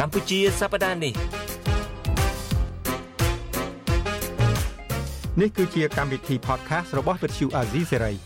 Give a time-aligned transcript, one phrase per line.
[0.00, 1.14] កម្ពុជាសប្តាហ៍នេះ
[5.40, 8.16] នេះគឺជាកម្មវិធី podcast របស់ Vuthu Azizi Serai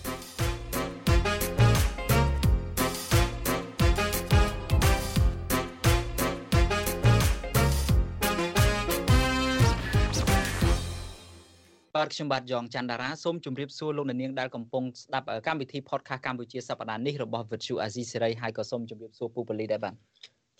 [11.95, 19.95] បាទខ្ញុំបាទយ៉ងច័ន្ទតារាសូមជម្រាបសួរលោកអ្នកនាងដែលកំពុងស្ដាប់កម្មវិធី podcast កម្ពុជាសប្តាហ៍នេះរបស់ Vuthu Azizi Serai ហើយក៏សូមជម្រាបសួរពូពលីដែរបាទ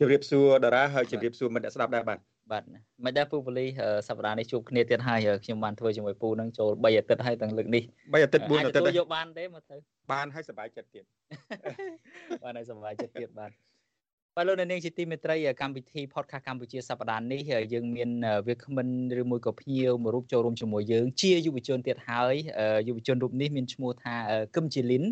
[0.01, 2.19] ជម្រាបសួរតារាហើយជម្រាបសួរមិត្តអ្នកស្ដាប់ដែរបាទ
[2.53, 2.63] បាទ
[3.05, 3.67] មិនដែរពូពលី
[4.09, 9.77] សប្តាហ៍នេះជួបគ្នាទៀតហើយខ្ញុំបានធ្វើជាមួយពូនឹងចូល3អាទិត្យហើយទាំងលើកនេះ3អាទិត្យ4អាទិត្យយកបានទេមកទៅ
[10.13, 11.05] បានហើយសប្បាយចិត្តទៀត
[12.45, 13.51] បានហើយសប្បាយចិត្តទៀតបាទ
[14.37, 17.41] បាទលោកនាងជាទីមេត្រីកម្មវិធី podcast កម្ពុជាសប្តាហ៍នេះ
[17.73, 18.11] យើងមាន
[18.49, 18.89] វាគ្មិន
[19.21, 22.35] ឬមួយក៏ភ្ញៀវមួយរូបចូលរួមជាមួយយើង ជាយុវជនទៀតហើយ
[22.89, 24.15] យុវជនរូបនេះមានឈ្មោះថា
[24.55, 25.05] គឹមជីលីន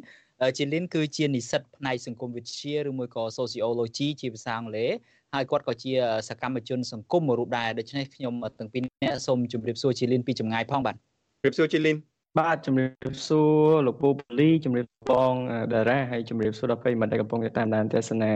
[0.58, 4.90] ជីលីនគឺជានិស្សិតផ្នែកសង្គមវិទ្យាឬមួយក៏ sociology ជាភាសាអង់គ្លេស
[5.34, 5.92] ហើយគាត់ក៏ជា
[6.28, 11.96] សកម្មជនសង្គមមួយរូបដែរដូច្នេះខ្ញុំទាំងពីរនាក់សូមជម្រាបសួរជីលីនពីចម្ងាយផងបាទជម្រាបសួរជីលីន
[12.38, 15.34] បាទជំរាបសួរលោកពូបលីជំរាបបង
[15.72, 18.32] តារាហើយជំរាបសួរដល់ប្រិយមិត្តដែលកំពុងតាមដានទស្សនា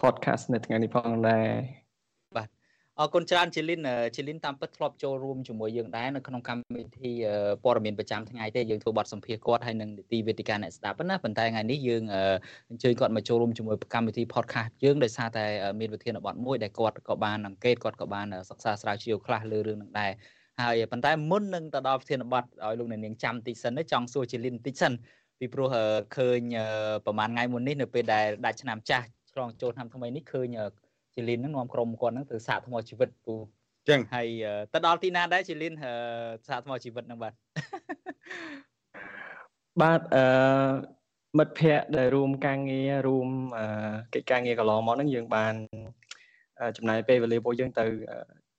[0.00, 1.89] podcast នៅថ្ងៃនេះផងដែរបាទ
[3.02, 3.80] អរគុណច្រើនជីលីន
[4.16, 7.12] ជីលីនតាមពិតធ្លាប់ចូលរួមជាមួយយើងដែរនៅក្នុងកម្មវិធី
[7.64, 12.02] ព័ត៌មានប្រចាំថ្ងៃទេយើងធ្វើបទសម្ភាសន៍គាត់ហើយនឹងនីតិវេទិកាអ្នកស្ដាប់ណាប៉ុន្តែថ្ងៃនេះយើង
[12.70, 15.44] អញ្ជើញគាត់មកចូលរួមជាមួយកម្មវិធី podcast យើងដោយសារតែ
[15.80, 20.12] មានវិធានបទមួយដែលគាត់ក៏បានអង្កេតគាត់ក៏បានសិក្សាស្រាវជ្រាវខ្លះលើរឿងនឹងដែរ
[20.60, 24.92] ហើយប៉ុន្តែមុននឹងទៅដល់ប្រធានបទឲ្យលោកអ្នកនាងចាំតិចសិនចង់សួរជាលិនតិចសិន
[25.38, 25.68] ពីព្រោះ
[26.16, 26.40] ឃើញ
[27.04, 30.48] ប្រហែលថ្ងៃមុននេះនៅពេលដែលដាច់ឆ្នាំចាស់ឆ្លងចូលឆ្នាំថ្មីនេះឃើញ
[31.14, 33.34] ជាលិនហ្នឹងនាំក្រុមគាត់ហ្នឹងទៅសាកថ្មជីវិតពូ
[33.88, 34.28] ចឹងហើយ
[34.72, 35.72] ទៅដល់ទីណាដែរជាលិន
[36.48, 37.32] សាកថ្មជីវិតហ្នឹងបាទ
[39.82, 40.24] បាទអឺ
[41.38, 43.28] មិត្តភ័ក្តិដែលរួមការងាររួម
[44.14, 45.54] កិច្ចការងារកន្លងមកហ្នឹងយើងបាន
[46.76, 47.84] ចំណាយពេលវេលាពួកយើងទៅ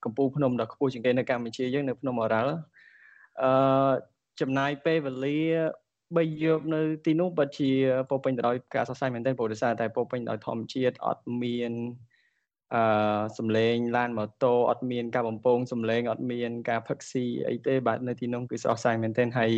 [0.04, 2.54] កំពូលភ្នំដ៏ខ្ពស់ជាងគេនៅកម្ពុជាយើងនៅភ្នំអរ៉ាល់
[3.42, 3.92] អឺ
[4.40, 5.40] ចំណាយពេលវេលា
[6.16, 7.70] បីយកនៅទីនោះពិតជា
[8.10, 11.72] ពោពេញទៅដោយការសរសៃមែនទែនព្រោះដោយសារតែពោពេញដោយធម្មជាតិអត់មាន
[12.74, 12.82] អឺ
[13.38, 19.52] សំឡេងឡានម៉ូតូអត់មាន ការបំពងសំឡេងអត់មាន ការផឹកស៊ីអីទេបាទនៅទីនោះគឺស្រស់ស្រាយមែនទែនហើយ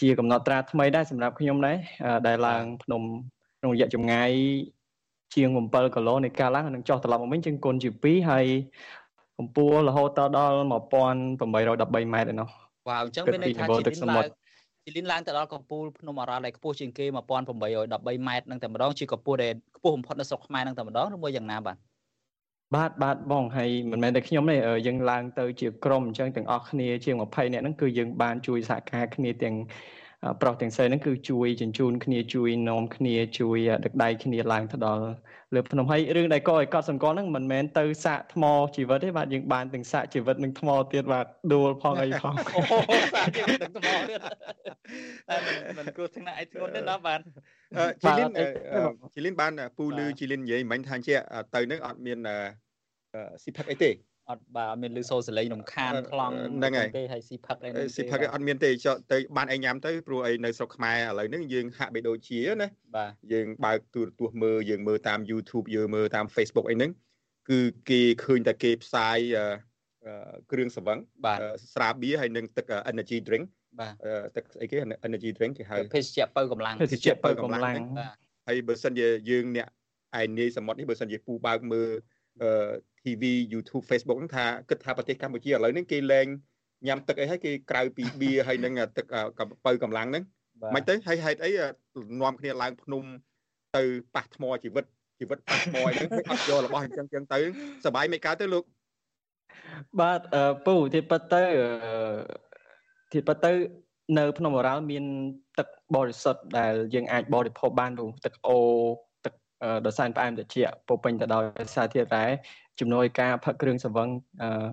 [0.00, 1.76] ជាកំណត់ត្រាថ្មីដែរសម្រាប់ខ្ញុំដែរ
[2.26, 3.02] ដែលឡើងភ្នំ
[3.60, 4.30] ក្នុងរយៈចម្ងាយ
[5.34, 8.46] ជាង7គីឡូនៃការឡើងនឹងចុះត្រឡប់មកវិញជាងគុណជា2ហើយ
[9.38, 11.60] កម្ពស់រហូតដល់1813ម៉ែ
[12.22, 12.48] ត្រឯនោះ
[12.88, 14.28] វ៉ាវអញ្ចឹងមានន័យថាជីលីនឡើង
[14.84, 21.76] ជីលីនឡើងទៅដល់កម្ពស់ភ្នំអរ៉ាល់ដែលខ្ពស់ជាងគេ1813ម៉ែត្រនឹងតែម្ដងជាកម្ពស់ដែលខ្ពស់បំផុតនៅស្រុកខ្មែរនឹងតែម្ដងឬមួយយ៉ាងណាបាទ
[22.74, 24.56] បាទបាទបងហើយមិនមែនតែខ្ញុំទេ
[24.86, 29.56] យើងឡើងទៅជាក្រុមអញ្ចឹងទាំងអស់គ្នាជាង20នាក់ហ្នឹងគឺយើងបានជួយសហការគ្នាទាំង
[30.40, 35.02] ប្រុសទាំងស្រីហ្នឹងគឺជួយជញ្ជូនគ្នាជួយនាំគ្នាជួយដឹកដៃគ្នាឡើងទៅដល់
[35.54, 38.44] លើភ្នំហើយរឿងដែលក៏ឲ្យកត់សម្គាល់ហ្នឹងមិនមែនទៅសាកថ្ម
[38.76, 42.60] ជីវិតទេបាទយើងបានទាំងសាកជីវិតនិងថ្មទៀតបាទដួលផងអីផងអូ
[43.14, 44.20] សាកជីវិតនិងថ្មទៀត
[45.28, 45.36] តែ
[45.78, 47.20] មិនគ្រោះថ្នាក់អីធ្ងន់ទេណាបាទ
[48.02, 48.30] ជីលីន
[49.14, 51.14] ជីលីនបានពូលឺជីលីននិយាយមិញថាជា
[51.54, 52.18] ទៅនឹងអត់មាន
[53.42, 53.90] ស៊ីផឹកអីទេ
[54.30, 66.90] អត់បាទមានលឺសូរសលេងរំខានខ្លងហ្នឹងហើយទេហើយស៊ីផឹកអីហ្នឹងស៊ីផឹកអត់មានទេចុះទៅបានអីញ៉ាំទៅព្រោះអីនៅស្រុកខ្មែរឥឡូវហ្នឹងយើងហាក់បីដូចជាណាបាទយើងបើកទូរទស្សន៍មើលយើងមើលតាម YouTube យើងមើលតាម Facebook អីហ្នឹង
[67.50, 69.18] គឺគេឃើញតែគេផ្សាយ
[70.52, 70.98] គ្រឿងសង្វឹង
[71.74, 73.44] ស្រាបៀរហើយនិងទឹក energy drink
[73.80, 73.92] បាទ
[74.36, 74.76] ទឹកអីគេ
[75.08, 77.62] energy drink គេហៅភេសជ្ជៈបើកម្លាំងភេសជ្ជៈបើកម្លាំង
[77.98, 78.12] បាទ
[78.48, 79.68] ហើយបើសិនជាយើងអ្នក
[80.20, 81.88] ឯនាយសមុទ្រនេះបើសិនជាពូបើកមើល
[83.02, 83.22] TV
[83.52, 86.26] YouTube Facebook ហ្នឹងថាគិតថាប្រទេសកម្ពុជាឥឡូវហ្នឹងគេលែង
[86.86, 89.06] ញ៉ាំទឹកអីហើយគេក្រៅពីបៀហើយនឹងទឹក
[89.38, 90.24] កំពៅកម្លាំងហ្នឹង
[90.74, 91.50] មិនទៅហើយហេតុអី
[92.22, 93.04] នាំគ្នាឡើងភ្នំ
[93.76, 93.82] ទៅ
[94.14, 94.84] ប៉ះថ្មជីវិត
[95.20, 97.38] ជីវិតប៉ះថ្មអីហ្នឹងអត់យករបស់អញ្ចឹងអញ្ចឹងទៅ
[97.86, 98.64] សបាយមិនកើតទៅលោក
[100.00, 100.20] បាទ
[100.66, 101.42] ពូទីប៉ាទៅ
[103.12, 103.52] ទីប៉ាទៅ
[104.18, 105.04] នៅភ្នំអរ៉ាល់មាន
[105.58, 108.58] ទឹកបរិសុទ្ធដែលយើងអាចបរិភោគបានពូទឹកអូ
[109.62, 111.44] ទឹកដ៏សែនផ្អែមត្រជាក់ពោពេញទៅដោយ
[111.74, 112.24] សារធាតុរ៉ែ
[112.80, 114.08] ជំនួយការផឹកគ្រឿងសង្វឹង
[114.42, 114.68] អឺ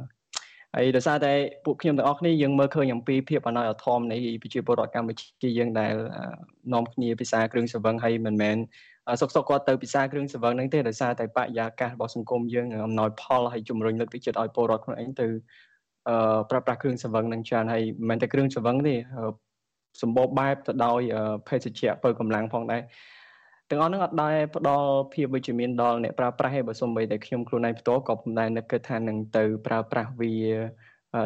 [0.76, 1.34] ហើយដោយសារតែ
[1.66, 5.94] ពួកខ្ញុំទាំងអស់គ្នាយើងមើលឃើញអំពីភាពអណោយអធមនៃប្រជាពលរដ្ឋកម្ពុជាយើងដែល
[6.74, 8.58] នាំគ្នាពិសាគ្រឿងសង្វឹងហើយមិនមែន
[9.22, 15.28] សុកសុកគាត់ទៅពិសាគ្រឿងសង្វឹងហ្នឹងទេដោយសារតែបរិយាកាសរបស់សង្គមយើងអំណោយផលហើយជំរុញលើកទឹកចិត្តឲ្យពលរដ្ឋខ្លួនឯងទៅ
[16.10, 18.96] អឺប្រើប្រាស់គ្រឿងសង្វឹងនឹងច្រើនហើយមិនមែនតែគ្រឿងសង្វឹងទេ
[20.02, 21.02] សម្បូរបែបទៅដោយ
[21.48, 22.82] ភេសជ្ជៈបើកម្លាំងផងដែរ
[23.69, 30.33] ទាំងអស់ហ្នឹងអត់ដែរផ្ដល់ភាពវិជ្ជមានដល់អ្នកប្រើប្រាស់ទេបើសូម្បីតែខ្ញុំខ្លួនឯងផ្ទាល់ក៏មិនដែរនឹកគិតថានឹងទៅប្រើប្រាស់វា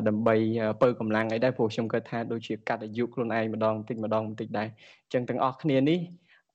[0.07, 0.35] ដើម្បី
[0.81, 4.67] បើកម្លាំងអីដែរព្រោះខ្ញុំគិតថាដូចជាកាត់អាយុខ្លួនឯងម្ដងបន្តិចម្ដងបន្តិចដែរ
[5.03, 5.99] អញ្ចឹងទាំងអស់គ្នានេះ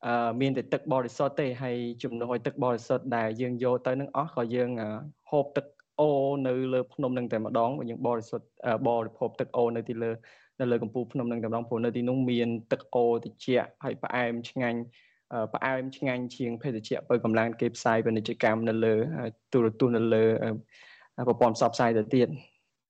[0.06, 4.70] អឺមានតែទឹកបរិសុទ្ធទេហើយជំនួសឲ្យទឹកបរិសុទ្ធដែលយើងយកទៅនឹងអស់ក៏យើង
[5.31, 5.66] ហូបទឹក
[6.00, 6.10] អូ
[6.46, 8.46] នៅលើភ្នំនឹងតែម្ដងយើងបរិសុទ្ធ
[8.88, 10.10] បរិភោគទឹកអូនៅទីលើ
[10.60, 14.81] នៅលើកំពូលភ្នំនឹងតែម្ដងព្រោះនៅទីនោះមានទឹកអូត្រជាក់ហើយផ្អែមឆ្ងាញ់
[15.55, 18.94] ផ្អែមឆ្ងាញ់ជាងភេសជ្ជៈបើកម្លាំងគេផ្សាយពាណិជ្ជកម្មនៅលើ
[19.53, 20.25] ទូរទស្សន៍នៅលើ
[21.29, 22.29] ប្រព័ន្ធផ្សព្វផ្សាយទៅទៀត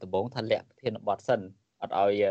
[0.03, 1.41] ដំបូងថាលាក់ប្រធានបទសិន
[1.83, 2.25] អត់ឲ្យ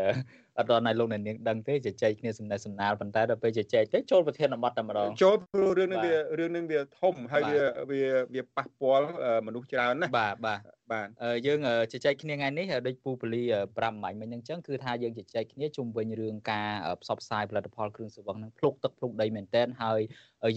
[0.58, 8.02] អត់ដល់ណៃលោកអ្នកនាងដឹងទេជជែកគ្នាសំណេះសំណាលប៉ុន្តែដល់ពេលជជែកទៅចូលប្រធានបទតែម្ដងចូលព្រោះរឿងនឹងវារឿងនឹងវាធំហើយវាវា
[8.34, 9.06] វាប៉ះពាល់
[9.46, 10.60] មនុស្សច្រើនណាបាទបាទ
[10.92, 11.08] បាទ
[11.46, 11.58] យើង
[11.92, 13.42] ជជែកគ្នាថ្ងៃនេះដូចពូពូលី
[13.72, 16.68] 5ម៉ាញ់មិញហ្នឹងចឹងគឺថាយើងជជែកគ្នាជុំវិញរឿងការ
[17.02, 20.00] ផ្សព្វផ្សាយផលិតផលគ្រឿងសង្វឹងហ្នឹងភ្លុកទឹកភ្លុកដីមែនតែនហើយ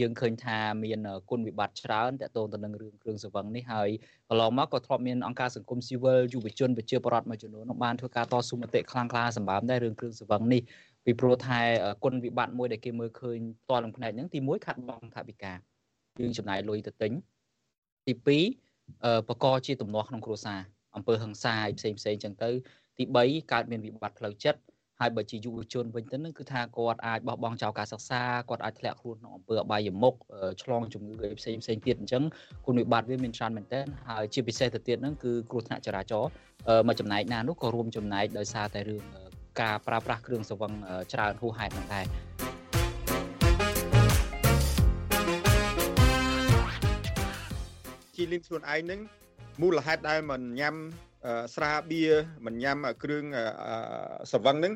[0.02, 3.90] យើងឃើញថាមានគុណវិបត្តិច្រើនតកតងទៅនឹងរឿងគ្រឿងសង្វឹងនេះហើយ
[4.30, 10.62] កន្លងមកក៏ធ្លាប់មានអង្គការសង្គមស៊ីវិលយុវជនប្រជាពលរដ្ឋមួយចំនួននោះបានធ្វើការតស៊ូមតិខ្លាំងក្លាសម្បើមដែររឿងគ្រឿងសង្វឹងនេះ
[11.06, 11.60] ពីព្រោះថា
[12.04, 15.58] គុណវិបត្តិមួយដែលគេមើលឃើញផ្ទាល់នឹងផ្នែកហ្នឹងទី1ខាត់បងថាវិការ
[16.20, 17.12] យើងចំណាយលុយទៅទិញ
[18.08, 18.67] ទី2
[19.30, 20.60] បកជាទំនាស់ក្នុងគ្រួសារ
[20.96, 22.50] អំពើហិង្សាផ្សេងផ្សេងចឹងទៅ
[22.98, 24.60] ទី3កើតមានវិបត្តិផ្លូវចិត្ត
[25.00, 30.16] ហើយបើជាយុវជនវិញទៅនឹងគឺថាគាត់អាចបោះបង់ចោលការសិក្សាគាត់អាចធ្លាក់ខ្លួនក្នុងអំពើអបាយមុខ
[30.64, 32.24] ឆ្លងជំងឺផ្សេងផ្សេងទៀតអញ្ចឹង
[32.66, 36.32] គុណវិបត្តិវាមានច្រើនមែនទែនហើយជាពិសេសទៅទៀតហ្នឹងគឺគ្រោះថ្នាក់ចរាចរណ៍
[36.88, 39.04] មួយចំណែកណានោះក៏រួមចំណែកដោយសារតែរឿង
[39.62, 40.74] ការប្រើប្រាស់គ្រឿងសង្វឹង
[41.14, 42.47] ច្រើនហួសហេតុហ្នឹងដែរ
[48.18, 49.00] ជីលីនខ្លួនឯងហ្នឹង
[49.62, 50.76] មូលហេតុដែលមិនញ៉ាំ
[51.56, 52.14] ស្រាបៀរ
[52.46, 53.24] មិនញ៉ាំគ្រឿង
[54.32, 54.74] សង្វឹងហ្នឹង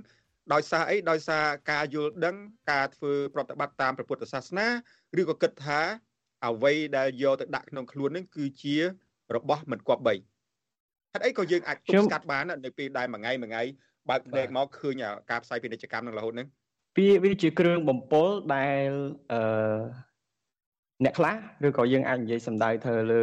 [0.53, 2.35] ដោយសារអីដោយសារការយល់ដឹង
[2.71, 4.67] ការធ្វើប្រតិបត្តិតាមព្រះពុទ្ធសាសនា
[5.19, 5.79] ឬក៏គិតថា
[6.47, 8.75] អ្វីដែលយកទៅដាក់ក្នុងខ្លួនហ្នឹងគឺជា
[9.35, 10.13] របស់មិនគប្បី
[11.13, 13.63] ហេតុអីក៏យើងអាចទប់ស្កាត់បាននៅពេលដែលមួយថ្ងៃមួយថ្ងៃ
[14.09, 16.47] បើកភ្នែកមកឃើញការផ្សាយពាណិជ្ជកម្មនឹងរហូតហ្នឹង
[16.97, 18.89] វាវាជាគ្រឿងបំពុលដែល
[19.31, 19.41] អឺ
[21.03, 21.35] អ្នកខ្លះ
[21.67, 23.21] ឬក៏យើងអាចនិយាយសំដៅទៅលើ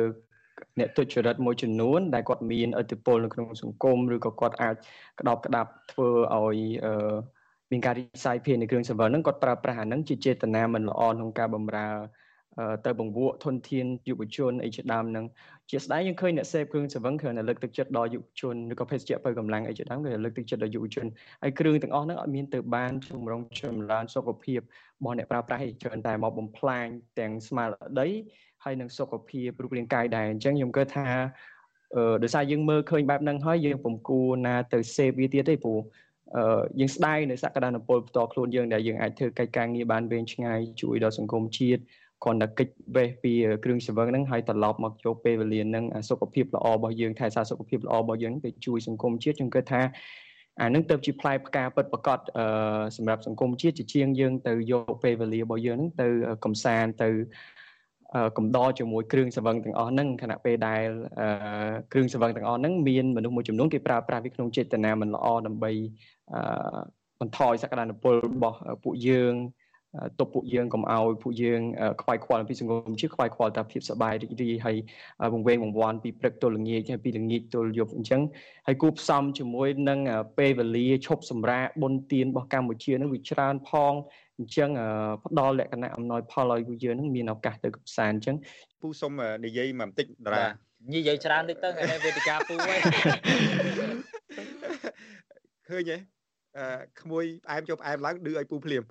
[0.79, 4.75] អ្នកទុច្ចរិតមួយចំនួន ដែលគាត់មានឥទ្ធិពលនៅក្នុងសង្គមឬក៏គាត់អាច
[5.21, 7.15] ក្តោបក្តាប់ធ្វើឲ្យអឺ
[7.71, 11.89] មានការរិះសាយភាននៃគ្រឿងសង្វឹងហ្នឹងគាត់ប្រើប្រាស់អាហ្នឹងជាចេតនាមិនល្អក្នុងការបម្រើ
[12.87, 15.25] ទៅបង្វក់ធនធានយុវជនអីជាដើមហ្នឹង
[15.71, 21.07] ជាស្ដែងយើងឃើញអ្នកសេពគ្រឿងសង្វឹងគ្រាន់តែលើកទឹកចិត្តដល់យុវជនឬក៏ភេសជ្ជៈបើកម្លាំងអីជាដើមគឺលើកទឹកចិត្តដល់យុវជន
[21.43, 26.87] ហើយគ្រឿងទាំងអស់ហ្នឹងអត់មានទៅបានជំរុងចម្រើនសុខភាពរបស់អ្នកប្រើប្រាស់ឯច្រើនតែមកបំផ្លាញ
[27.19, 27.69] ទាំងស្មារ
[28.01, 28.09] តី
[28.65, 31.07] ហើយនឹងសុខភាពរូបរាងកាយដែរអញ្ចឹងខ្ញុំគិតថា
[31.97, 35.81] អឺដោយសារយើងមើលឃើញបែបហ្នឹងហើយយើងពុំគួរណាទៅសេពវាទៀតទេព្រោះ
[36.37, 41.83] អឺយើងស្ដាយនៅសក្តានុពលផ្ទាល់ខ្លួនយើងដែលយើងអាចធ្វើកិច្ចការងារបានវែងឆ្ងាយជួយដល់សង្គមជាតិ
[42.25, 43.33] គ្រាន់តែកិច្ចវេះពី
[43.65, 49.83] គ្រឿងសង្វឹងហ្នឹងហើយត្រឡប់មកយកពេលវេលាហ្នឹងសុខភាពល្អរបស់យើងថែសារសុខភាពល្អរបស់យើងទៅជួយសង្គមជាតិខ្ញុំគិតថា
[50.61, 56.09] អានឹងទៅជាផ្លែផ្កាពិតប្រកបអឺសម្រាប់សង្គមជាតិជាជាងយើងទៅយកពេលវេលារបស់យើងហ្នឹងទៅ
[56.45, 57.11] កំសាន្តទៅ
[58.39, 60.85] កំដរជាមួយគ្រឿងសង្វឹងទាំងអស់ហ្នឹងខណៈពេលដែល
[61.93, 65.71] គ្រឿងសង្វឹងទាំងអស់ហ្នឹងមានមនុស្សមួយចំនួនគេប្រើប្រាស់វាក្នុងចេតនាមិនល្អដើម្បី
[67.21, 69.35] បន្ថយសក្តានុពលរបស់ពួកយើង
[70.19, 71.61] ទប់ពួកយើងកុំឲ្យពួកយើង
[72.03, 74.77] ខ្វាយខ្វល់ពីសង្គមជាតិខ្វាយខ្វល់តែភាពសប្បាយរីករាយហើយ
[75.35, 78.21] វង្វេងវង្វាន់ពីព្រឹកទល់ល្ងាចហើយពីល្ងាចទល់យប់អញ្ចឹង
[78.67, 79.99] ហើយគូផ្សំជាមួយនឹង
[80.39, 83.95] ពេលវេលាឈប់សម្រាកបុណ្យទានរបស់កម្ពុជានឹងវាច្រើនផង
[84.39, 84.71] អញ្ចឹង
[85.25, 88.37] ផ្ដល់លក្ខណៈអំណោយផលឲ្យយើងនឹងមានឱកាសទៅកំសាន្តអញ្ចឹង
[88.83, 89.13] ពូសុំ
[89.45, 90.45] និយាយមកបន្តិចតារា
[90.95, 92.81] និយាយច្រើនតិចទៅថ្ងៃវេទិកាពូហើយ
[95.69, 96.18] ឃើញទេអឺ
[97.01, 98.83] ក្មួយផ្អែមចូលផ្អែមឡើងឌឺឲ្យពូភ្លាម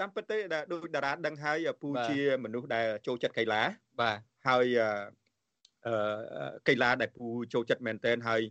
[0.00, 0.36] តាមពិតទេ
[0.72, 3.62] ដូចតារាដឹងហើយពូជាមនុស្សដែលចូលចិត្តកីឡា
[4.00, 4.64] បាទហើយ
[5.86, 8.42] អឺកីឡាដែលពូចូលចិត្តមែនទែនហើយ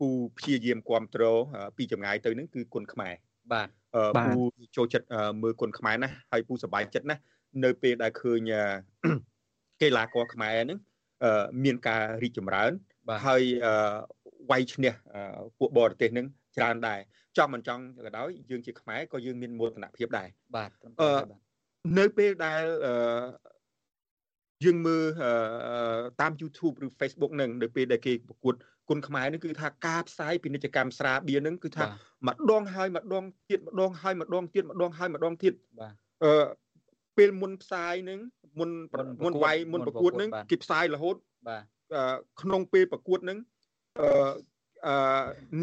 [0.00, 0.08] ពូ
[0.38, 1.38] ព្យាយាមគ្រប់គ្រង
[1.76, 3.14] ពីចម្ងាយទៅនឹងគឺគុណខ្មែរ
[3.52, 3.68] បាទ
[4.26, 4.42] ពូ
[4.76, 5.06] ចូលចិត្ត
[5.42, 7.16] មើលគុនខ្មែរណាហើយពូសប្បាយចិត្តណា
[7.64, 8.40] នៅពេលដែលឃើញ
[9.82, 10.78] កីឡាករខ្មែរហ្នឹង
[11.64, 12.70] មានការរីកចម្រើន
[13.26, 13.42] ហើយ
[14.50, 14.92] វាយឈ្នះ
[15.58, 17.00] ពួកបរទេសហ្នឹងច្រើនដែរ
[17.36, 20.70] ចង់មិនចង់ក៏ដោយយើងជាខ្មែរក៏យើងមានមោទនភាពដែរបាទ
[21.98, 22.62] នៅពេលដែល
[24.64, 25.04] យើងមើល
[26.20, 28.54] តាម YouTube ឬ Facebook នឹងនៅពេលដែលគេប្រកួត
[28.88, 31.84] គុណខ្មែរនេះគឺថាការផ្សាយពាណិជ្ជកម្មស្រាបៀរនឹងគឺថា
[32.28, 36.44] ម្ដងហើយម្ដងទៀតម្ដងហើយម្ដងទៀតម្ដងហើយម្ដងទៀតបាទអឺ
[37.16, 38.18] ពេលមុនផ្សាយនឹង
[38.58, 38.70] មុន
[39.24, 41.16] មុនវាយមុនប្រកួតនឹងគេផ្សាយរហូត
[41.48, 41.62] បាទ
[42.42, 43.38] ក្នុងពេលប្រកួតនឹង
[44.00, 44.08] អឺ
[44.86, 44.94] អឺ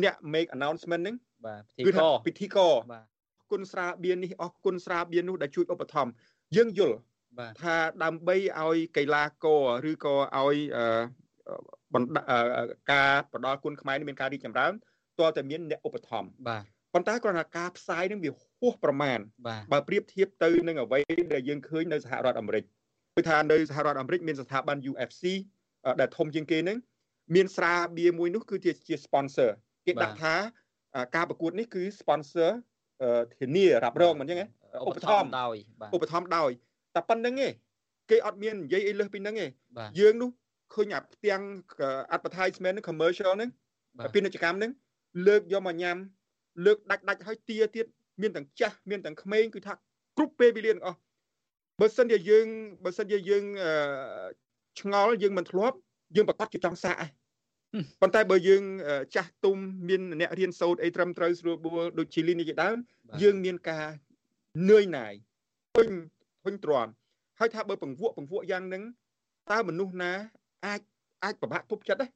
[0.03, 3.05] អ្នក make announcement នឹងបាទពិធីករពិធីករបាទ
[3.51, 6.11] គុណស្រាបៀរនេះអស់គុណស្រាបៀរនោះដែលជួយឧបត្ថម្ភ
[6.55, 6.97] យើងយល់
[7.61, 10.57] ថាដើម្បីឲ្យកីឡាករឬក៏ឲ្យ
[12.91, 14.73] ការផ្ដល់គុណខ្មែរនេះមានការរីកចម្រើន
[15.19, 20.99] តើតែមានអ្នកឧបត្ថម្ភបាទប៉ុន្តែគ្រាន់តែការផ្សាយនឹងវាហួសប្រមាណបាទបើប្រៀបធៀបទៅនឹងអ្វី
[21.33, 22.63] ដែលយើងឃើញនៅសហរដ្ឋអាមេរិក
[23.15, 25.23] គឺថានៅសហរដ្ឋអាមេរិកមានស្ថាប័ន UFC
[25.85, 26.77] អឺដែលធំជាងគេហ្នឹង
[27.35, 29.49] មានស្រាបៀរមួយនោះគឺជាជា sponsor
[29.85, 30.33] គេដាក់ថា
[30.95, 32.49] អឺការប្រកួតនេះគឺ sponsor
[33.01, 34.47] អឺធានារ៉ាប់រងមិនអញ្ចឹងហ៎
[34.81, 36.51] ឧបត្ថម្ភដោយបាទឧបត្ថម្ភដោយ
[36.95, 37.51] តែប៉ុណ្្នឹងឯង
[38.09, 40.29] គេអត់មាននិយាយអីលើសពីហ្នឹងឯងបាទយើងនោះ
[40.73, 41.41] ឃើញអាផ្ទាំង
[42.15, 43.49] advertisement ហ្នឹង commercial ហ្នឹង
[43.97, 44.71] បាទពាណិជ្ជកម្មហ្នឹង
[45.27, 45.97] លើកយកមកញ៉ាំ
[46.65, 47.85] លើកដាច់ដាច់ឲ្យទាទៀត
[48.21, 49.73] មានទាំងចាស់មានទាំងក្មេងគឺថា
[50.17, 50.97] គ្រប់ពេលវេលាទាំងអស់
[51.79, 52.45] បើសិនជាយើង
[52.83, 53.71] បើសិនជាយើងអឺ
[54.79, 55.77] ឆ្ងល់យើងមិនធ្លាប់
[56.15, 57.09] យើងប្រកាសជាចង់សាកឯង
[58.01, 59.57] ប៉ុន្តែបើយើងអឺចាស់ទុំ
[59.89, 62.77] មានអ្នករៀនសូត្រអីត្រឹមត្រូវស្រួលបួលដូចជាលីននេះជាដើម
[63.09, 63.85] បាទយើងមានការ
[64.69, 65.13] នឿយណាយ
[65.75, 65.87] ធុញ
[66.43, 66.91] ធុញទ្រាន់
[67.39, 68.83] ហើយថាបើពង្វក់ពង្វក់យ៉ាងហ្នឹង
[69.51, 70.11] តើមនុស្សណា
[70.65, 70.81] អាច
[71.23, 72.11] អាចប្របាក់ទប់ចិត្តដែរ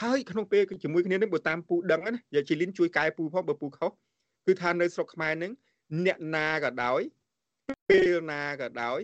[0.00, 3.90] ហើយក្នុងពេលជាមួយគ្នានឹងបើតាមពូដឹងណាយាជីលីនជួយកែពូផងបើពូខុស
[4.46, 5.52] គឺថានៅស្រុកខ្មែរហ្នឹង
[6.06, 7.00] អ្នកណាក៏ដោយ
[7.90, 9.00] ពេលណាក៏ដោយ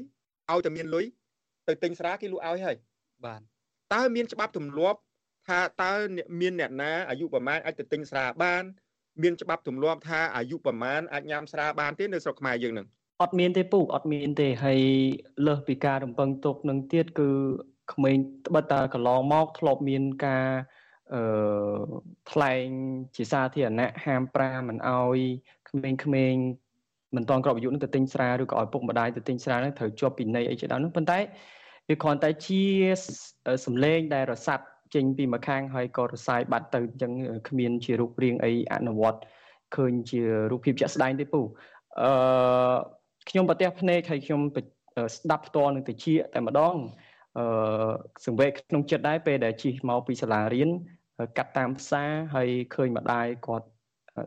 [0.50, 1.04] ឲ្យតែមានលុយ
[1.68, 2.76] ទៅទិញស្រាគេលក់ឲ្យហើយ
[3.25, 3.40] បាទ
[3.94, 5.00] តើមានច្បាប់ទម្លាប់
[5.49, 8.62] ថាតើអ្នកមានអ្នកណាអាយុប្រមាណអាចទៅទិញស្រាបាន
[9.22, 12.87] មានច្បាប់ទម្លាប់ថាអាយុប្រមាណអាចញ៉ាំស្រាបានទេនៅស្រុកខ្មែរយើងនឹង
[13.22, 14.80] អត់មានទេពូអត់មានទេហើយ
[15.46, 17.30] លើសពីការរំពឹងទុកនឹងទៀតគឺ
[17.92, 20.46] ក្មេងត្បិតតែកន្លងមកធ្លាប់មានការ
[21.14, 21.22] អឺ
[22.32, 22.66] ថ្លែង
[23.16, 25.18] ជាសាធារណៈហាម5មិនអោយ
[25.68, 26.42] ក្មេងៗ
[27.16, 31.18] មិនតន់គ្រប់អាយុនឹងទៅទិញស្រាឬក៏ឲ្យពុកម្ដាយទៅទិញស្រានឹងត្រូវជាប់ពីនៃអីជាដើមនោះប៉ុន្តែ
[31.88, 32.62] វាគ្រាន់តែជា
[33.66, 37.12] សំឡេងដែលរសាត់ ចេញពីម្ខាងហើយក៏រសាយបាត់ទៅអញ្ចឹង
[37.49, 39.20] គ្មានជារូបរាងអីអនុវត្ត
[39.76, 41.40] ឃើញជារូបភាពជាក់ស្ដែងទេពូ
[42.02, 42.76] អឺ
[43.28, 44.40] ខ្ញុំប្រទះភ្នែកហើយខ្ញុំ
[45.16, 46.76] ស្ដាប់ផ្ទាល់នឹងតិចតែម្ដង
[47.38, 47.92] អឺ
[48.26, 50.70] សង្វេគក្នុងចិត្តដែរពេលដែលជិះមកពីសាលារៀន
[51.38, 53.66] កាត់តាមផ្សារហើយឃើញម្ដាយគាត់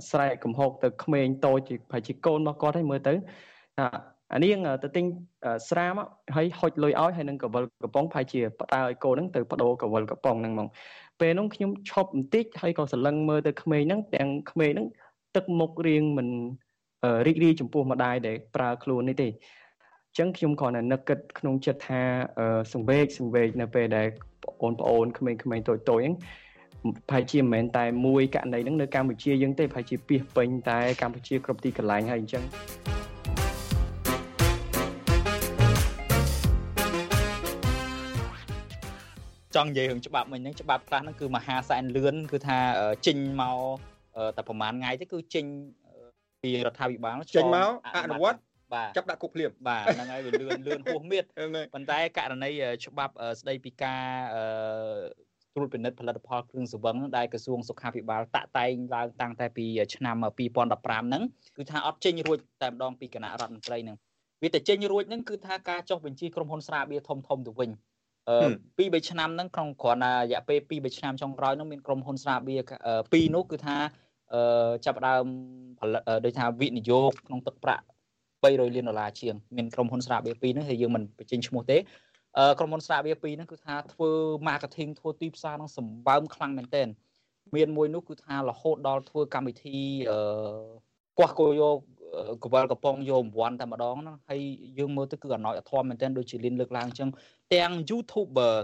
[0.10, 3.14] ស្រែកកំហុកទៅក្មេងតូចជាប្រហែលជាកូនរបស់គាត់ហើយមើលទៅ
[3.78, 3.88] ថា
[4.34, 5.06] អានាងទៅទិញ
[5.70, 10.68] ស្រាមកហើយហុចលុយឲ្យហើយនឹងកវលកំប៉ុងប្រហែលជាផ្ដើឲ្យកូនហ្នឹងទៅបដូរកវលកំប៉ុងហ្នឹងហ្មង
[11.20, 14.88] ពេលនោះខ្ញុំឈប់បន្តិចហើយក៏សន្លឹងមើលទៅក្មេងហ្នឹងទាំងក្មេងហ្នឹង
[15.36, 16.28] ទឹកមុខរៀងមិន
[17.26, 22.02] រីករាយចំពោះម្ដាយដែលប្រើខ្លួននេះទេអញ្ចឹងខ្ញុំគ្រាន់តែនឹកគិតក្នុងចិត្តថា
[22.74, 24.08] សង្វេកសង្វេកនៅពេលដែល
[24.62, 26.16] បងប្អូនក្មេងៗតូចតូចហ្នឹង
[27.10, 32.44] ប្រហែលជាមិនមែនតែមួយករណីហ្នឹងនៅកម្ពុជាយើងទេប្រហែលជាពីពេញតែកម្ពុជាគ្រប់ទីកន្លែងហើយអញ្ចឹង
[39.56, 42.58] ចង់និយាយរឿងច្បាប់មិញហ្នឹងច្បាប់ខ្លះហ្នឹងគឺមហាសែនលឿនគឺថា
[43.08, 43.60] ចេញមក
[44.38, 45.46] តែប្រហែលថ្ងៃទេគឺចេញ
[46.44, 48.40] ពីរដ្ឋាភិបាលចេញមកអនុវត្ត
[48.74, 51.24] បាទចាប់ដាក់គុកភ្លាមបាទហ្នឹងហើយវាលឿនលឿនហួសមៀត
[51.74, 52.50] ប៉ុន្តែករណី
[52.86, 54.04] ច្បាប់ស្ដីពីការ
[55.56, 61.24] ត្រួតពិនិត្យផលិតផលគ្រឿងសង្វឹងដែលក្រសួងសុខាភិបាលតាក់តែងឡើងតាំងតែពីឆ្នាំ2015ហ្នឹង
[61.58, 63.98] គឺថាអត់ចេញរួចតែម្ដងពីគណៈរដ្ឋមន្ត្រីហ្នឹង
[64.44, 67.70] វាតែចេញរួចហ្នឹងគឺថាការចុះបញ្ជីក្រុមហ៊ុនស្រាបៀរធំធំទៅវិញ
[68.30, 72.62] អឺពី3ឆ្នាំហ្នឹងក្នុងគ្រាន់តែរយៈពេល2 3ឆ្នាំចុងក្រោយហ្នឹងមានក្រុមហ៊ុនស្រាបៀរ
[72.94, 73.78] 2នោះគឺថា
[74.34, 75.26] អឺចាប់ដើម
[75.80, 77.86] ផលិតដូចថាវិនិយោគក្នុងទឹកប្រាក់
[78.44, 81.78] 300លានដុល្លារជាងមានក្រុមហ៊ុនស្រាបៀរ2ហ្នឹងហើយយើងមិនបញ្ចេញឈ្មោះទេ
[82.38, 84.10] អឺក្រុមហ៊ុនស្រាបៀរ2ហ្នឹងគឺថាធ្វើ
[84.48, 86.88] marketing ធ្វើទីផ្សារហ្នឹងសម្បើមខ្លាំងមែនទែន
[87.56, 89.78] មានមួយនោះគឺថារហូតដល់ធ្វើកម្មវិធី
[90.12, 90.20] អឺ
[91.20, 91.78] កោះគោយក
[92.44, 94.42] កវលកំប៉ុងយករង្វាន់តែម្ដងហ្នឹងហើយ
[94.80, 97.10] យើងមើលទៅគឺអណោចអធមមែនទែនដូចជាលៀនលើកឡើងអញ្ចឹង
[97.54, 98.56] ទាំង YouTuber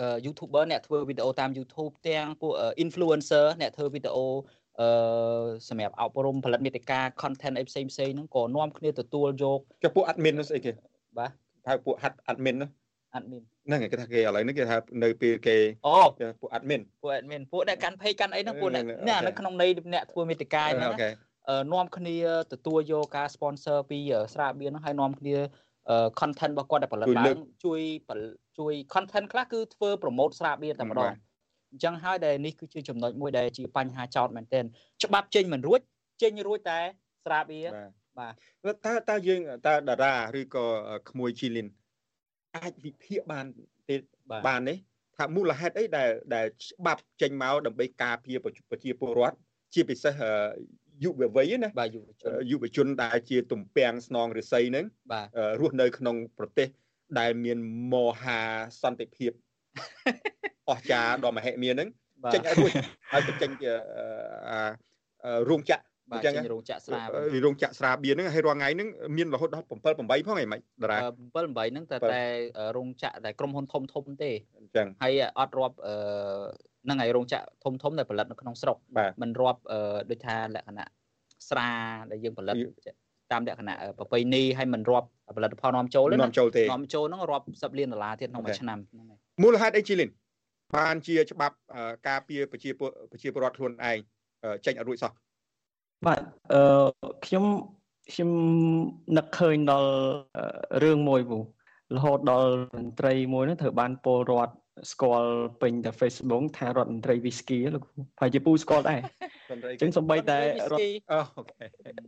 [0.00, 2.52] អឺ YouTuber អ្នកធ្វើវីដេអូតាម YouTube ទាំងពួក
[2.84, 4.26] influencer អ្នកធ្វើវីដេអូ
[4.80, 4.88] អឺ
[5.68, 10.72] សម្រាប់អប់រំផលិតមេតិកា content អីផ្សេងផ្សេងហ្នឹងក៏នាំគ្នាទទួលយកគេពួក admin នោះស្អីគេ
[11.18, 11.30] បាទ
[11.68, 11.96] ហៅពួក
[12.32, 12.70] admin នោះ
[13.18, 15.96] admin ហ្នឹងគេថាគេឥឡូវនេះគេថានៅពេលគេអូ
[16.40, 21.10] ពួក admin ពួក admin ពួកអ្នកកាន់ page កាន់អីហ្នឹងពួកអ្នកអូខេនៅក្នុងន័យអ្នកធ្វើមេតិកាហ្នឹងអូខេ
[21.72, 22.16] នាំគ្នា
[22.52, 23.98] ទទួលយកការ sponsor ពី
[24.34, 25.36] ស្រាបៀរហ្នឹងហើយនាំគ្នា
[26.20, 27.80] content របស់គាត់ដែលផលិតឡើងជួយ
[28.58, 31.12] ជួយ content ខ្លះគឺធ្វើ promote ស្រាបៀរតែម្ដង
[31.70, 34.64] អញ្ចឹងហើយដែលនេះគឺជាចំណុចមួយដែលជាបញ្ហាចោតមែនទែន
[35.04, 35.80] ច្បាប់ចេញមិនរួច
[36.22, 36.78] ចេញរួចតែ
[37.24, 37.66] ស្រាបៀរ
[38.18, 38.32] បាទ
[38.86, 40.66] តើតើយើងតើតារាឬក៏
[41.10, 41.68] ក្មួយជីលីន
[42.56, 43.46] អាចវិភាគបាន
[43.88, 43.96] ទេ
[44.48, 44.78] បាននេះ
[45.16, 49.36] ថាមូលហេតុអីដែលដែលច្បាប់ចេញមកដើម្បីការពារប្រជាពលរដ្ឋ
[49.74, 50.14] ជាពិសេស
[51.02, 55.26] យុវវ័យណាបាទយុវជនយុវជនដែលជាទំពាំងស្នងរិស័យហ្នឹងបាទ
[55.60, 56.68] រស់នៅក្នុងប្រទេស
[57.18, 57.58] ដែលមាន
[57.92, 58.40] មហា
[58.82, 59.30] សន្តិភាព
[60.70, 61.88] អស្ចារ្យដ៏មហិមាហ្នឹង
[62.34, 62.70] ចេញឲ្យរួច
[63.12, 63.70] ហើយទៅចេញជា
[65.50, 67.02] រោងចក្របាទចេញរោងចក្រស្រា
[67.44, 72.24] រោងចក្រស្រាបៀរហ្នឹងហើយរាល់ថ្ងៃហ្នឹងមានរហូតដល់7 8ផងឯងមិនតារា7 8ហ្នឹងតែតែ
[72.76, 75.94] រោងចក្រតែក្រុមហ៊ុនធំធំទេអញ្ចឹងហើយអត់រាប់អឺ
[76.68, 78.76] ហ្នឹងហើយរោងចក្រធំធំដែលផលិតនៅក្នុងស្រុក
[79.22, 79.60] មិនរាប់
[80.10, 80.86] ដូចថាលក្ខណៈ
[81.48, 81.68] ស្រា
[82.10, 82.54] ដែលយើងផលិត
[83.32, 90.10] តាមលក្ខណៈប្រពៃណីហើយមិនរាប់ផលិតផលនាំចូលទេនាំចូលទេនាំចូលហ្នឹងរាប់10លានដុល្លារទៀតក្នុងមួយឆ្នាំហ្នឹងហើយមូលហេតុអីជីលីន
[90.76, 91.56] បានជាច្បាប់
[92.08, 93.98] ការពារប្រជាប្រជាពលរដ្ឋខ្លួនឯង
[94.66, 95.12] ចេញអត់រួចសោះ
[96.06, 96.18] បាទ
[96.52, 96.86] អឺ
[97.26, 97.44] ខ្ញុំ
[98.12, 98.30] ខ្ញុំ
[99.16, 99.90] នឹកឃើញដល់
[100.82, 101.38] រឿងមួយពូ
[101.96, 104.52] រហូតដល់មន្ត្រីមួយនោះត្រូវបានពលរដ្ឋ
[104.92, 107.82] ស្គាល់ពេញតែ Facebook ថារដ្ឋមន្ត្រី Whisky លោក
[108.20, 109.00] ហើយជាពូស្គាល់ដែរ
[109.72, 110.38] អញ្ចឹងសំបីតែ
[110.72, 111.66] រដ្ឋអូខេ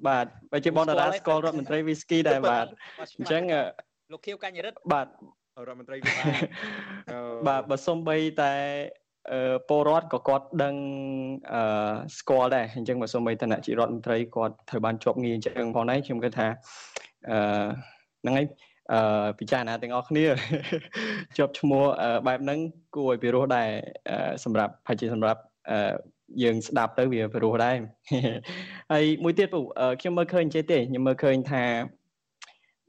[0.08, 2.66] បាទបើជាបងតារាស្គាល់រដ្ឋមន្ត្រី Whisky ដែរបាទ
[3.18, 3.42] អញ្ចឹង
[4.12, 5.06] លោកខៀវកញ្ញរិទ្ធបាទ
[5.68, 5.96] រដ្ឋមន្ត្រី
[7.48, 8.54] បាទបើសំបីតែ
[9.68, 10.74] ពលរដ្ឋក៏គាត់ដឹង
[11.52, 16.48] អឺស្គាល់ដែរអញ្ចឹងបើសូម្បីឋានៈជារដ្ឋមន្ត្រីគាត់ត្រូវបានជាប់ងារអញ្ចឹងផងដែរខ្ញុំគិតថា
[17.30, 17.38] អឺ
[18.22, 18.46] ហ្នឹងហើយ
[18.92, 20.26] អឺពិចារណាទាំងអស់គ្នា
[21.36, 21.84] ជាប់ឈ្មោះ
[22.26, 22.58] បែបហ្នឹង
[22.96, 23.68] គួរឲ្យពិរោះដែរ
[24.44, 25.40] សម្រាប់ប្រហែលជាសម្រាប់
[25.70, 25.94] អឺ
[26.42, 27.76] យើងស្ដាប់ទៅវាពិរោះដែរ
[28.92, 29.60] ហើយមួយទៀតពូ
[30.00, 31.64] ខ្ញុំមើលឃើញចេះទេខ្ញុំមើលឃើញថា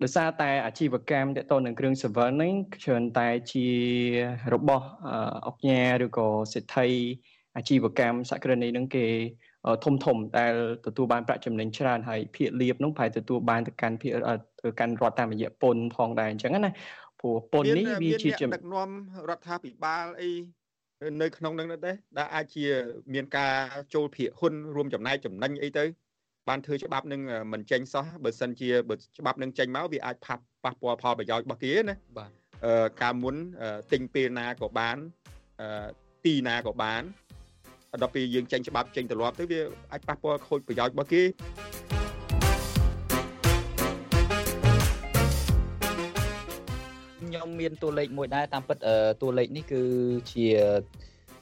[0.03, 3.67] ដោយសារតែអាជីវកម្មតទៅនឹងគ្រឿងសង្វឹងហ្នឹងច្រើនតែជា
[4.53, 4.85] របស់
[5.47, 6.87] អង្គការឬក៏សិទ្ធិ
[7.57, 9.07] អាជីវកម្មសក្តិនេះហ្នឹងគេ
[9.83, 10.53] ធំធំដែល
[10.85, 14.11] ទទួលបានប្រាក់ចំណេញច្រើនហើយភាគលៀបនោះប្រហែលទទួលបានទៅកាន់ភាគ
[14.79, 16.71] កាន់រដ្ឋតាមរយៈពន្ធផងដែរអញ្ចឹងណា
[17.19, 18.89] ព្រោះពន្ធនេះវាជាដឹកនាំ
[19.29, 20.31] រដ្ឋាភិបាលអី
[21.21, 21.79] នៅក្នុងនឹងដែរ
[22.17, 22.65] ដែលអាចជា
[23.13, 23.53] មានការ
[23.93, 25.83] ចូលភាគហ៊ុនរួមចំណែកចំណេញអីទៅ
[26.49, 27.21] បានធ្វើច្បាប់នឹង
[27.53, 32.31] មិនចេញសោះបើសិនជាបើច្បាប់នឹងចេញមកវាអាចផាត់ប៉ះពាល់ផលប្រយោជន៍របស់គេណាបាទ
[32.65, 33.35] អឺការមុន
[33.91, 34.97] ទិញពេលណាក៏បាន
[35.61, 35.87] អឺ
[36.25, 37.01] ទីណាក៏បាន
[38.01, 39.59] ដល់ពេលយើងចេញច្បាប់ចេញទម្លាប់ទៅវា
[39.91, 41.23] អាចប៉ះពាល់ខូចប្រយោជន៍របស់គេ
[47.21, 48.77] ខ្ញុំមានតួលេខមួយដែរតាមពិត
[49.21, 49.81] តួលេខនេះគឺ
[50.31, 50.47] ជា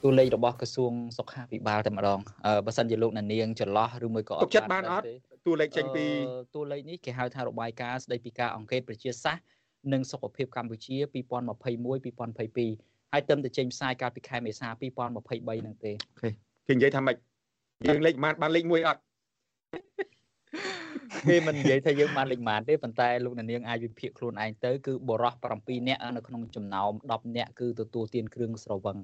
[0.02, 2.18] តួលេខរបស់ក្រសួងសុខាភិបាលតែម្ដង
[2.66, 5.04] បើសិនជាលោកណានាងចន្លោះឬមួយក៏អត់ចិត្តបានអត់
[5.46, 6.06] តួលេខចេញពី
[6.54, 9.44] តួលេខនេះគេហៅថារបាយការណ៍ស្ដីពីការអង្កេតប្រជាសាស្ត្រ
[9.92, 11.16] និងសុខភាពកម្ពុជា2021
[11.76, 16.28] 2022 ហើយទៅតែចេញផ្សាយកាលពីខែមេសា2023ហ្នឹងទេអូខេ
[16.66, 17.16] គេនិយាយថាម៉េច
[17.86, 19.00] យើងលេខម៉ានបានលេខ1អត់
[21.28, 28.98] គេមិននិយាយថាយើងបានលេខម៉ានទេប៉ុន្តែលោកនាងអាចវិភាគខ្លួនឯងទៅគឺបរោះ7នាក់នៅក្នុងចំណោម10នាក់គឺទទួលទានគ្រឿងស្រវឹង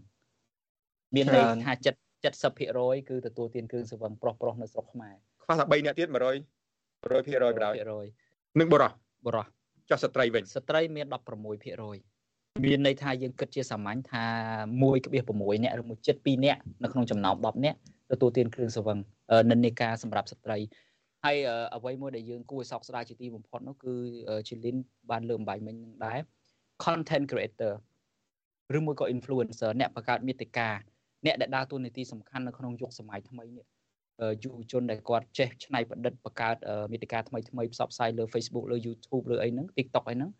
[1.14, 8.06] មានន័យថា70 70%គឺទទួលទានគ្រឿងស្រវឹងប្រុសប្រុសនៅស្រុកខ្មែរខ្វះតែ3នាក់ទៀត100 100%បណ្ដោយ
[8.58, 8.92] នឹងបរោះ
[9.26, 9.46] បរោះ
[9.90, 12.11] ចុះស្ត្រីវិញស្ត្រីមាន16%
[12.60, 14.24] មានន័យថាយើងគិតជាសាមញ្ញថា
[14.92, 17.78] 1.6នាក់ឬមួយ7.2នាក់នៅក្នុងចំណោម10នាក់
[18.10, 18.98] ទទួលទានគ្រឿងស្រវឹង
[19.50, 20.58] និន្នាការសម្រាប់ស្ត្រី
[21.24, 21.36] ហើយ
[21.76, 23.94] អ្វីមួយដែលយើងគួរឲ្យសោកស្ដាយជាទីបំផុតនោះគឺ
[24.48, 24.76] ជាលីន
[25.10, 26.18] បានលើកបំបែកមិញនឹងដែរ
[26.84, 27.72] content creator
[28.76, 30.68] ឬមួយក៏ influencer អ្នកបង្កើតមាតិកា
[31.26, 33.66] អ្នកដែលដើរតួនាទីសំខាន់នៅក្នុងយុគសម័យថ្មីនេះ
[34.42, 36.56] យុវជនដែលគាត់ចេះច្នៃប្រឌិតបង្កើត
[36.92, 40.30] មាតិកាថ្មីថ្មីផ្សព្វផ្សាយលើ Facebook លើ YouTube លើអីហ្នឹង TikTok អីហ្នឹង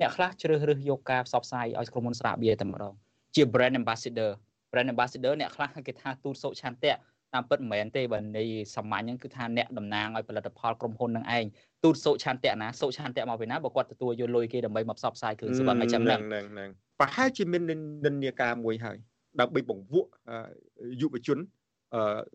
[0.00, 2.94] អ្នកខ្លះជ្រើសរើសយកការផ្សព្វផ្សាយឲ្យក្រុមហ៊ុនស្រាបៀរតែម្ដង
[3.34, 4.30] ជា brand ambassador
[4.72, 6.92] brand ambassador អ្នកខ្លះគេថាទូតសុឆន្ទៈ
[7.34, 11.44] តាមពិតមិនមែនទេបើន័យសាមញ្ញហ្នឹងគឺថាអ្នកតំណាងឲ្យផលិតផលក្រុមហ៊ុននឹងឯង
[11.84, 17.62] ទូតសុឆន្ទៈណាសុឆន្ទៈមកពីណាបើគាត់ទទួលយកលុយគេដើម្បីមកផ្សព្វផ្សាយគ្រឿងសង្វឹងអីចឹងហ្នឹងហ្នឹងប្រហែលជាមាន
[18.06, 18.96] និន្នាការមួយហើយ
[19.40, 20.10] ដើម្បីបង្វក់
[21.00, 21.38] យុវជន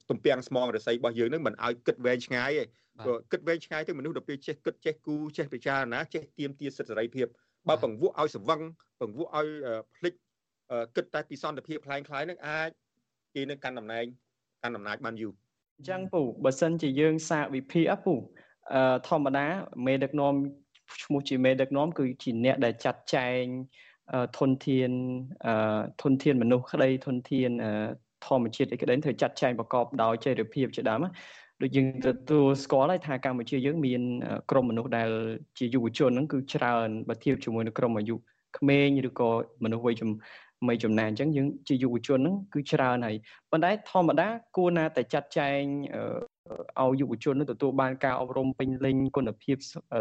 [0.10, 2.64] ទំពាំងស្មងរស័យរបស់យើងនឹងមិនឲ្យគិតវែងឆ្ងាយទេ
[3.06, 7.28] ព្រោះគិតវែងឆ្ងាយទៅមនុស្សដល់ពេលចេះគិតចេះគូចេះពិចារណាចេះទៀមទាសិទ្ធិសេរីភាព
[7.69, 8.61] បើបង្វក់ឲ្យស្វឹង
[9.01, 9.47] បង្វក់ឲ្យ
[9.97, 10.15] ភ្លេច
[10.97, 12.71] គិតតែពីសន្តិភាពคล้ายคล้ายនឹងអាច
[13.35, 14.05] គេនឹងកាន់តំណែង
[14.63, 15.33] កាន់អំណាចបានយូរ
[15.79, 18.15] អញ្ចឹងពូបើសិនជាយើងសាកវិភាគអពូ
[18.75, 19.47] អឺធម្មតា
[19.87, 20.35] មេដឹកនាំ
[21.05, 23.43] ឈ្មោះជាមេដឹកនាំគឺជាអ្នកដែលចាត់ចែង
[24.39, 24.91] ធនធាន
[26.03, 27.51] ធនធានមនុស្សក្តីធនធាន
[28.27, 31.05] ធម្មជាតិអីក្តីត្រូវចាត់ចែងប្រកបដោយចីរភាពជាដើម
[31.62, 34.02] ដូចយើងទទួលស្គាល់ហើយថាកម្ពុជាយើងមាន
[34.52, 35.10] ក្រុមមនុស្សដែល
[35.58, 38.16] ជាយុវជនហ្នឹងគឺច្រើនបើធៀបជាមួយនឹងក្រុមអាយុ
[38.58, 39.30] ក្មេងឬក៏
[39.64, 40.10] មនុស្សវ័យចំ
[40.68, 43.16] មីចំណានអញ្ចឹងយើងជាយុវជនហ្នឹងគឺច្រើនហើយ
[43.52, 45.62] ប៉ុន្តែធម្មតាគួរណាតែចាត់ចែង
[46.82, 49.58] ឲ្យយុវជននឹងទទួលបានការអប់រំពេញលេញគុណភាព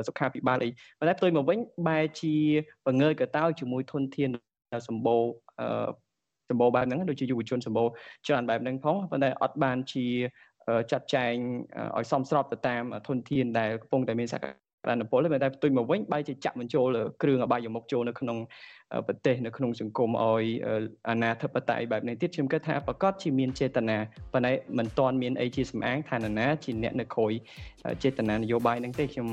[0.09, 2.35] សុខាភិបាលអីប៉ុន្តែផ្ទុយមកវិញបែរជា
[2.87, 4.31] បង្ងើយកតោជាមួយធនធាន
[4.88, 5.23] សម្បូរ
[6.51, 7.88] សម្បូរបែបហ្នឹងដូចជាយុវជនសម្បូរ
[8.27, 10.07] ច្រើនបែបហ្នឹងផងប៉ុន្តែអត់បានជា
[10.92, 11.35] ចាត់ចែង
[11.99, 16.87] ឲ្យសមស្របទៅតាមធនធានដែលកំពុងតែមានសក្តានុពលតែផ្ទុយមកវិញបែរជាចាក់បញ្ចូល
[17.23, 18.38] គ្រឿងអបាយមុខចូលនៅក្នុង
[19.07, 20.44] ប្រទេសនៅក្នុងសង្គមឲ្យ
[21.09, 23.99] អាណាធិបតេយ្យបែបនេះទៀតខ្ញុំគិតថាប្រកាសជាមានចេតនា
[24.33, 27.33] ប៉ុន្តែមិនទាន់មានអីជាសម្អាងថានរណាជាអ្នកនៅក្រោយ
[28.03, 29.29] ចេតនានយោបាយហ្នឹងទេខ្ញុំ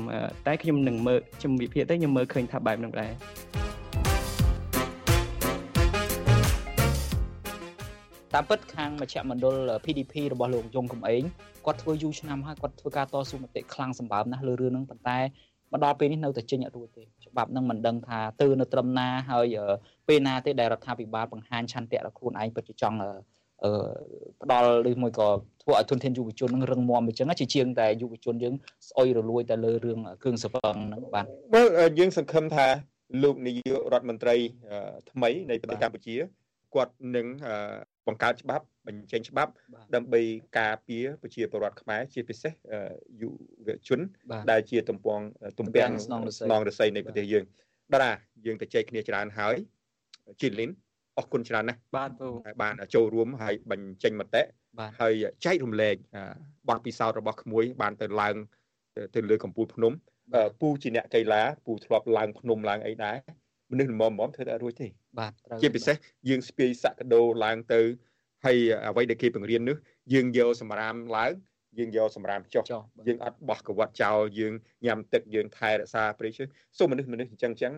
[0.46, 3.12] តែខ្ញុំនឹងមើលខ្ញុំវិភាគទៅខ្ញុំមើលឃើញថាបែបហ្នឹងដែរ
[8.34, 11.22] តាមពិតខាងមជ្ឈមណ្ឌល PDP របស់លោកយងកំឯង
[11.66, 15.18] គាត់ធ្វើយូរឆ្នាំហើយគាត់ធ្វើការតស៊ូមតិខ្លាំងសម្បើមណាស់លើរឿងហ្នឹងប៉ុន្តែ
[15.72, 19.56] មកដល់ពេលនេះនៅតែចេញអត់រួចទេច្បាប់នឹងមិនដឹងថាទៅនៅត្រឹមណាហើយ
[20.08, 23.10] ពេលណាទេដែលរដ្ឋាភិបាលបង្ហាញឆន្ទៈដល់ខ្លួនឯងពិតជាចង់អឺ
[24.42, 25.28] ផ្ដល់ឬមួយក៏
[25.62, 28.54] ធ្វើឲ្យទុនធានយុវជននឹងរឹងមាំអញ្ចឹងជាជាងតែយុវជនយើង
[28.88, 31.62] ស្អុយរលួយតែលើរឿងគ្រឿងសង្វឹងហ្នឹងបាទបើ
[31.98, 32.66] យើងសង្ឃឹមថា
[33.22, 34.36] លោកនាយករដ្ឋមន្ត្រី
[35.10, 36.16] ថ្មីនៃប្រទេសកម្ពុជា
[36.74, 37.26] គាត់នឹង
[38.08, 39.52] បង្កើតច្បាប់បញ្ចេញច្បាប់
[39.94, 40.20] ដើម្បី
[40.58, 42.52] ការពារប្រជាពលរដ្ឋខ្មែរជាពិសេស
[43.20, 43.28] យុ
[43.66, 44.00] វជន
[44.50, 45.20] ដែលជាទំពាំង
[45.60, 47.44] ទំពាំងស្នងរស័យនៃប្រទេសយើង
[47.92, 49.56] បាទយើងទៅចែកគ្នាច្រើនហើយ
[50.40, 50.70] ជីលីន
[51.18, 52.10] អរគុណច្រើនណាស់បាទ
[52.62, 54.42] បានចូលរួមហើយបញ្ចេញមតិ
[55.00, 55.96] ហើយចែករំលែក
[56.68, 58.34] បទពិសោធន៍របស់ក្មួយ បានទៅឡើង
[59.14, 59.92] ទៅលើកំពូលភ្នំ
[60.60, 63.16] ពូជាអ្នកកីឡាពូធ្លាប់ឡើងភ្នំឡើងអីដែរ
[63.70, 65.96] មនុស្សល្មមៗធ្វើតែរួចទេ បាទជាពិសេស
[66.28, 67.80] យើងស្ពាយសក្ដោឡើងទៅ
[68.44, 69.76] ហើយអ្វីដែលគេបង្រៀននោះ
[70.12, 71.32] យើងយកសម្រាមឡើង
[71.78, 72.64] យើងយកសម្រាមចុះ
[73.08, 74.52] យើងអត់បោះកវត្តចោលយើង
[74.86, 76.42] ញ៉ាំទឹកយើងថែរក្សាព្រៃឈើ
[76.78, 77.72] សូមមនុស្សមនុស្សអញ្ចឹងអញ្ចឹង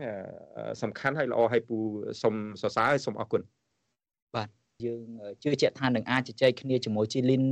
[0.82, 1.78] សំខាន់ហើយល្អហើយពូ
[2.22, 3.42] សូមសរសើរហើយសូមអរគុណ
[4.36, 4.48] បាទ
[4.86, 5.02] យើង
[5.42, 7.42] ជឿជាក់ថានឹងអាចជជែកគ្នាជាមួយជីលីន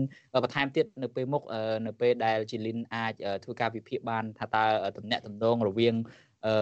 [0.45, 1.43] បន្ថែមទៀតនៅពេលមុខ
[1.87, 3.15] នៅពេលដែលជីលីនអាច
[3.45, 4.65] ធ្វើការវិភាគបានថាតើ
[4.97, 5.95] តំណែងតំណងរវាង
[6.47, 6.55] អឺ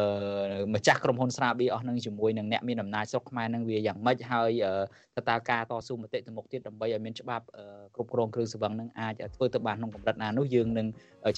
[0.74, 4.50] ម្ចាស់ក្រុមហ៊ុនស្រាបៀរអស់នឹងជាមួយនឹងអ្នកមានអំណាចស្រុកខ្មែរនឹងវាយ៉ាងម៉េចហើយ
[5.16, 7.44] តើតើការតស៊ូមតិទៅមុខទៀតដើម្បីឲ្យមានច្បាប់
[7.94, 10.86] គ្រប់គ្រងគ្រឿងសង្វឹងនឹងអាចធ្វើទៅបានក្នុងកម្រិតណានោះយើងនឹង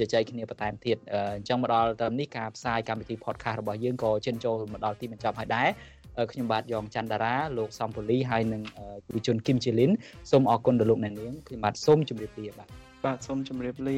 [0.01, 5.69] ជជែកគ្នាបន្ថែមទៀតអញ្ចឹងមកដល់ត្រឹមនេះការផ្សាយកម្មវិធី podcast របស់យើងក៏ជិនចូលមកដល់ទីបញ្ចប់ហើយដែរ
[6.33, 8.63] ខ្ញុំបាទយ៉ងច័ន្ទតារាលោកសំពូលីហើយនិង
[9.09, 9.91] យុវជនគឹមជាលីន
[10.31, 12.69] សូមអរគុណដល់លោកអ្នកនាងខ្ញុំបាទសូមជម្រាបលាបាទ
[13.05, 13.97] បាទសូមជម្រាបលា